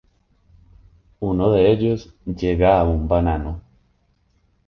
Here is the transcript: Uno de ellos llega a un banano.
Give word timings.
Uno 1.21 1.51
de 1.51 1.71
ellos 1.71 2.11
llega 2.25 2.79
a 2.79 2.85
un 2.85 3.07
banano. 3.07 3.61